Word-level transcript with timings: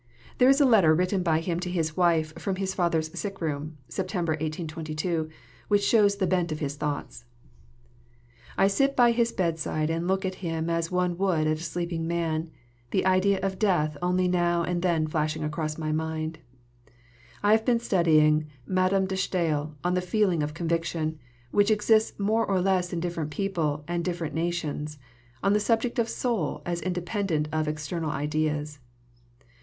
There 0.39 0.49
is 0.49 0.59
a 0.59 0.65
letter 0.65 0.95
written 0.95 1.21
by 1.21 1.41
him 1.41 1.59
to 1.59 1.69
his 1.69 1.95
wife 1.95 2.33
from 2.39 2.55
his 2.55 2.73
father's 2.73 3.09
sick 3.19 3.39
room 3.39 3.77
(Sept. 3.87 4.13
1822) 4.15 5.29
which 5.67 5.83
shows 5.83 6.15
the 6.15 6.25
bent 6.25 6.51
of 6.51 6.57
his 6.57 6.75
thoughts: 6.75 7.25
I 8.57 8.65
sit 8.65 8.95
by 8.95 9.11
his 9.11 9.31
bedside 9.31 9.91
and 9.91 10.07
look 10.07 10.25
at 10.25 10.33
him 10.41 10.71
as 10.71 10.89
one 10.89 11.19
would 11.19 11.45
at 11.45 11.57
a 11.59 11.63
sleeping 11.63 12.07
man, 12.07 12.49
the 12.89 13.05
idea 13.05 13.39
of 13.43 13.59
death 13.59 13.95
only 14.01 14.27
now 14.27 14.63
and 14.63 14.81
then 14.81 15.05
flashing 15.05 15.43
across 15.43 15.77
my 15.77 15.91
mind. 15.91 16.39
I 17.43 17.51
have 17.51 17.63
been 17.63 17.79
studying 17.79 18.47
Mad. 18.65 18.89
de 19.07 19.15
Staël 19.15 19.75
on 19.83 19.93
the 19.93 20.01
feeling 20.01 20.41
of 20.41 20.55
conviction, 20.55 21.19
which 21.51 21.69
exists 21.69 22.17
more 22.17 22.43
or 22.47 22.59
less 22.59 22.91
in 22.91 23.01
different 23.01 23.29
people 23.29 23.83
and 23.87 24.03
different 24.03 24.33
nations, 24.33 24.97
on 25.43 25.53
the 25.53 25.59
subject 25.59 25.99
of 25.99 26.09
soul 26.09 26.63
as 26.65 26.81
independent 26.81 27.47
of 27.51 27.67
external 27.67 28.09
ideas. 28.09 28.79